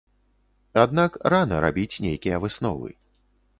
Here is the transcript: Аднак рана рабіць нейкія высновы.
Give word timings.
Аднак 0.83 1.19
рана 1.35 1.61
рабіць 1.67 2.01
нейкія 2.07 2.43
высновы. 2.47 2.93